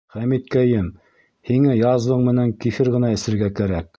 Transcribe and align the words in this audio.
Хәмиткәйем, 0.13 0.87
һиңә 1.51 1.77
язваң 1.81 2.25
менән 2.31 2.57
кефир 2.65 2.93
ғына 2.97 3.15
эсергә 3.19 3.55
кәрәк. 3.61 3.89